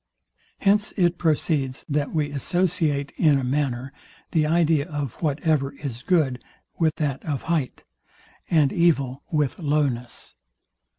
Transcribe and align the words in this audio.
Hence 0.57 0.93
it 0.97 1.19
proceeds, 1.19 1.85
that 1.87 2.11
we 2.11 2.31
associate, 2.31 3.13
in 3.17 3.37
a 3.37 3.43
manner, 3.43 3.93
the 4.31 4.47
idea 4.47 4.89
of 4.89 5.13
whatever 5.21 5.73
is 5.73 6.01
good 6.01 6.43
with 6.79 6.95
that 6.95 7.23
of 7.23 7.43
height, 7.43 7.83
and 8.49 8.73
evil 8.73 9.21
with 9.31 9.59
lowness. 9.59 10.33